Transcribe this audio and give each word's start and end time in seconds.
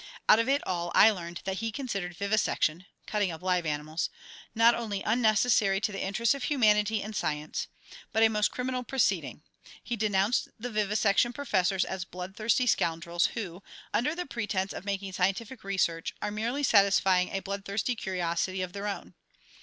Out 0.27 0.39
of 0.39 0.49
it 0.49 0.65
all 0.65 0.91
I 0.95 1.11
learned 1.11 1.41
that 1.45 1.57
he 1.57 1.71
considered 1.71 2.17
vivisection 2.17 2.87
(cutting 3.05 3.29
up 3.29 3.43
live 3.43 3.67
animals) 3.67 4.09
not 4.55 4.73
only 4.73 5.03
unnecessary 5.03 5.79
to 5.79 5.91
the 5.91 6.01
interests 6.01 6.33
of 6.33 6.45
humanity 6.45 7.03
and 7.03 7.15
science, 7.15 7.67
but 8.11 8.23
a 8.23 8.27
most 8.27 8.49
criminal 8.49 8.81
proceeding. 8.83 9.43
He 9.83 9.95
denounced 9.95 10.47
the 10.59 10.71
vivisection 10.71 11.33
professors 11.33 11.85
as 11.85 12.03
bloodthirsty 12.03 12.65
scoundrels, 12.65 13.27
who, 13.35 13.61
under 13.93 14.15
the 14.15 14.25
pretense 14.25 14.73
of 14.73 14.85
making 14.85 15.13
scientific 15.13 15.63
research, 15.63 16.15
are 16.19 16.31
merely 16.31 16.63
satisfying 16.63 17.29
a 17.29 17.39
bloodthirsty 17.41 17.95
curiosity 17.95 18.63
of 18.63 18.73
their 18.73 18.87
own. 18.87 19.13